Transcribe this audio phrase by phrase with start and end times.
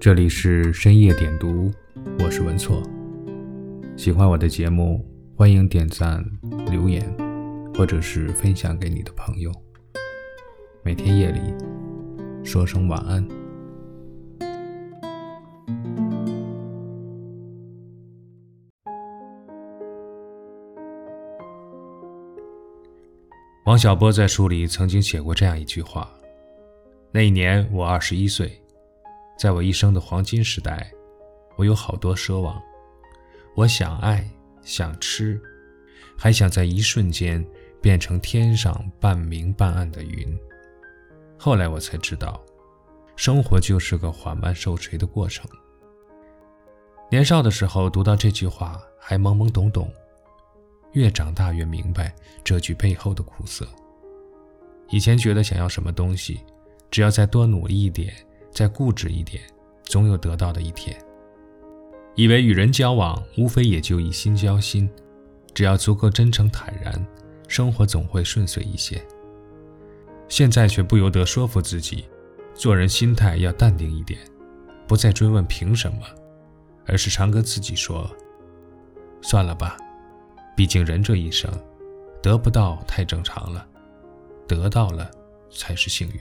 [0.00, 1.72] 这里是深夜点读，
[2.20, 2.80] 我是文措。
[3.96, 6.24] 喜欢我的节目，欢迎点赞、
[6.70, 7.02] 留言，
[7.74, 9.52] 或者是分享给你的朋友。
[10.84, 11.40] 每天夜里
[12.44, 13.26] 说声晚安。
[23.66, 26.08] 王小波在书里曾经写过这样一句话
[27.10, 28.48] ：“那一年我二十一岁。”
[29.38, 30.90] 在我一生的黄金时代，
[31.56, 32.60] 我有好多奢望，
[33.54, 34.28] 我想爱，
[34.62, 35.40] 想吃，
[36.16, 37.46] 还想在一瞬间
[37.80, 40.36] 变成天上半明半暗的云。
[41.38, 42.44] 后来我才知道，
[43.14, 45.48] 生活就是个缓慢受锤的过程。
[47.08, 49.88] 年少的时候读到这句话还懵懵懂懂，
[50.94, 52.12] 越长大越明白
[52.42, 53.64] 这句背后的苦涩。
[54.88, 56.40] 以前觉得想要什么东西，
[56.90, 58.12] 只要再多努力一点。
[58.58, 59.40] 再固执一点，
[59.84, 61.00] 总有得到的一天。
[62.16, 64.90] 以为与人交往，无非也就以心交心，
[65.54, 67.06] 只要足够真诚坦然，
[67.46, 69.00] 生活总会顺遂一些。
[70.28, 72.06] 现在却不由得说服自己，
[72.52, 74.18] 做人心态要淡定一点，
[74.88, 76.00] 不再追问凭什么，
[76.84, 78.10] 而是常跟自己说：
[79.22, 79.76] 算了吧，
[80.56, 81.48] 毕竟人这一生，
[82.20, 83.64] 得不到太正常了，
[84.48, 85.08] 得到了
[85.48, 86.20] 才是幸运。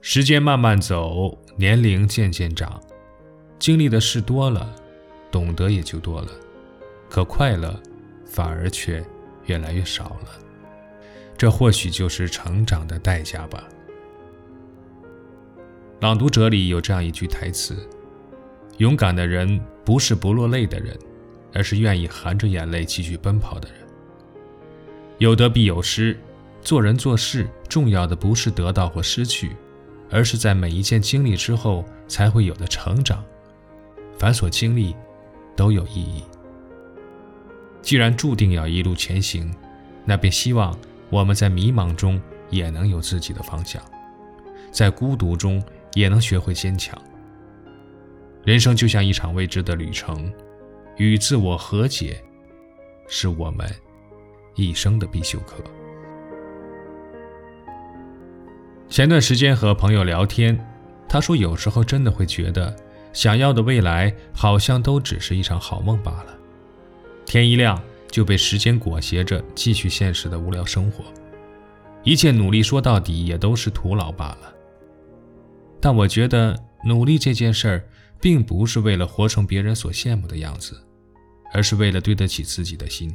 [0.00, 2.80] 时间慢慢走，年龄渐渐长，
[3.58, 4.74] 经历的事多了，
[5.30, 6.28] 懂得也就多了，
[7.10, 7.78] 可快乐
[8.24, 9.04] 反而却
[9.46, 10.28] 越来越少了。
[11.36, 13.64] 这或许就是成长的代价吧。
[16.00, 17.76] 朗读者里有这样一句台词
[18.78, 20.96] ：“勇敢的人不是不落泪的人，
[21.52, 23.78] 而是愿意含着眼泪继续奔跑的人。
[25.18, 26.18] 有得必有失，
[26.62, 29.56] 做人做事重要的不是得到或失去。”
[30.10, 33.24] 而是在每一件经历之后才会有的成长，
[34.18, 34.94] 凡所经历，
[35.54, 36.22] 都有意义。
[37.82, 39.54] 既然注定要一路前行，
[40.04, 40.76] 那便希望
[41.10, 42.20] 我们在迷茫中
[42.50, 43.82] 也能有自己的方向，
[44.70, 45.62] 在孤独中
[45.94, 47.00] 也能学会坚强。
[48.44, 50.32] 人生就像一场未知的旅程，
[50.96, 52.22] 与自我和解，
[53.06, 53.70] 是我们
[54.54, 55.62] 一生的必修课。
[58.88, 60.58] 前段时间和朋友聊天，
[61.06, 62.74] 他说有时候真的会觉得，
[63.12, 66.34] 想要的未来好像都只是一场好梦罢了。
[67.26, 71.04] 天一亮就被时间裹挟着继续现实的无聊生活，
[72.02, 74.52] 一切努力说到底也都是徒劳罢了。
[75.80, 77.84] 但我觉得努力这件事儿，
[78.20, 80.74] 并不是为了活成别人所羡慕的样子，
[81.52, 83.14] 而是为了对得起自己的心。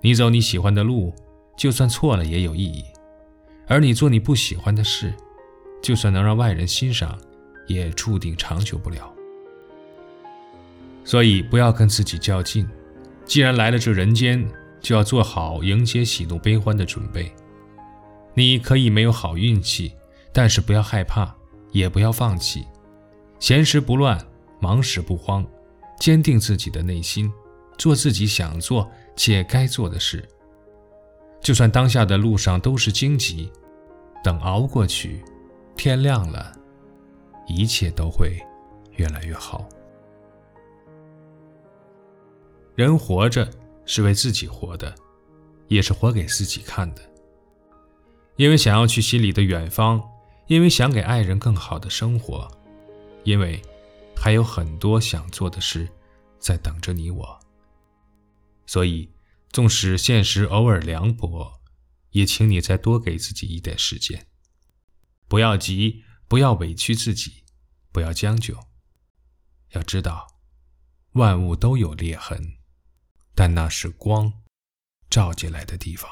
[0.00, 1.12] 你走你喜欢的路，
[1.58, 2.84] 就算错了也有意义。
[3.66, 5.12] 而你做你不喜欢的事，
[5.82, 7.18] 就算能让外人欣赏，
[7.66, 9.12] 也注定长久不了。
[11.04, 12.68] 所以不要跟自己较劲，
[13.24, 14.48] 既然来了这人间，
[14.80, 17.32] 就要做好迎接喜怒悲欢的准备。
[18.34, 19.92] 你可以没有好运气，
[20.32, 21.34] 但是不要害怕，
[21.72, 22.64] 也不要放弃。
[23.40, 24.18] 闲时不乱，
[24.60, 25.46] 忙时不慌，
[25.98, 27.32] 坚定自己的内心，
[27.78, 30.26] 做自己想做且该做的事。
[31.46, 33.48] 就算当下的路上都是荆棘，
[34.24, 35.22] 等熬过去，
[35.76, 36.52] 天亮了，
[37.46, 38.36] 一切都会
[38.96, 39.64] 越来越好。
[42.74, 43.48] 人活着
[43.84, 44.92] 是为自己活的，
[45.68, 47.02] 也是活给自己看的。
[48.34, 50.02] 因为想要去心里的远方，
[50.48, 52.50] 因为想给爱人更好的生活，
[53.22, 53.62] 因为
[54.16, 55.88] 还有很多想做的事
[56.40, 57.38] 在等着你我，
[58.66, 59.08] 所以。
[59.56, 61.62] 纵使现实偶尔凉薄，
[62.10, 64.26] 也请你再多给自己一点时间。
[65.28, 67.42] 不要急，不要委屈自己，
[67.90, 68.54] 不要将就。
[69.70, 70.26] 要知道，
[71.12, 72.58] 万物都有裂痕，
[73.34, 74.30] 但那是光
[75.08, 76.10] 照进来的地方。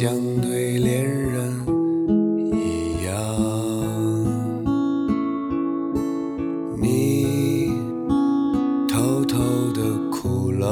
[0.00, 0.10] 像
[0.40, 1.52] 对恋人
[2.54, 3.12] 一样。
[6.80, 7.70] 你
[8.88, 9.36] 偷偷
[9.74, 10.66] 的哭了，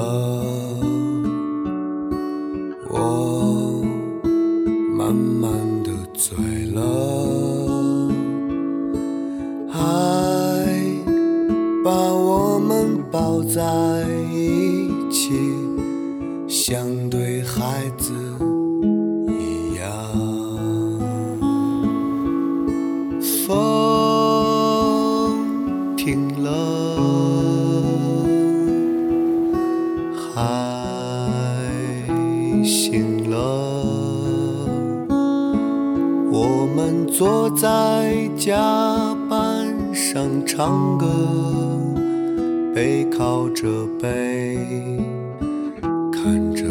[2.89, 3.85] 我
[4.97, 5.53] 慢慢
[5.83, 6.35] 的醉
[6.73, 8.11] 了，
[9.75, 9.79] 爱
[11.85, 15.35] 把我们抱在一起，
[26.09, 26.49] 停了，
[30.17, 30.41] 海
[32.65, 33.37] 醒了，
[36.33, 38.57] 我们坐在甲
[39.29, 41.07] 板上唱歌，
[42.75, 43.69] 背靠着
[44.01, 44.57] 背，
[46.11, 46.65] 看着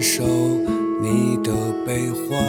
[0.00, 0.24] 感受
[1.02, 1.52] 你的
[1.84, 2.42] 悲欢，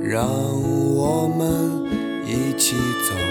[0.00, 0.28] 让
[0.94, 1.82] 我们
[2.24, 3.27] 一起走。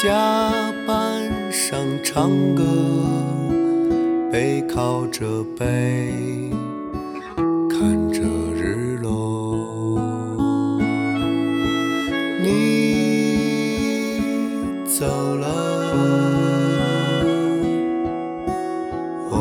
[0.00, 2.62] 甲板上唱歌，
[4.30, 6.14] 背靠着背。
[7.68, 8.20] 看着
[8.54, 10.00] 日落，
[12.40, 12.46] 你
[14.86, 15.04] 走
[15.34, 15.48] 了，
[19.30, 19.36] 我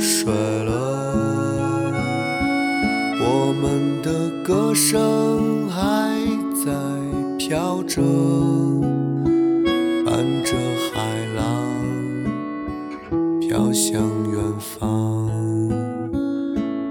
[0.00, 0.32] 睡
[0.64, 0.72] 了，
[3.20, 5.00] 我们的歌声
[7.54, 8.02] 飘着，
[10.04, 10.56] 伴着
[10.90, 10.98] 海
[11.36, 11.46] 浪
[13.40, 15.30] 飘向远方。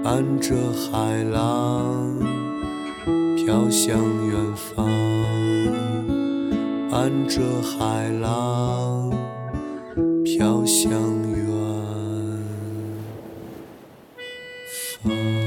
[0.02, 2.18] 伴着海浪
[3.36, 4.88] 飘向远方，
[6.90, 9.12] 伴着海浪
[10.24, 10.90] 飘向
[11.30, 11.44] 远
[15.02, 15.43] 方。